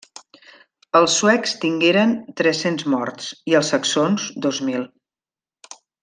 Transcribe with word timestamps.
Els 0.99 1.17
suecs 1.19 1.51
tingueren 1.65 2.15
tres-cents 2.41 2.87
morts, 2.97 3.27
i 3.53 3.57
els 3.63 3.69
saxons 3.75 4.25
dos 4.47 4.63
mil. 4.71 4.87